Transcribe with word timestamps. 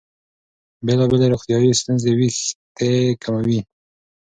بېلابېلې 0.85 1.27
روغتیايي 1.33 1.71
ستونزې 1.81 2.11
وېښتې 2.19 2.91
کموي. 3.23 3.59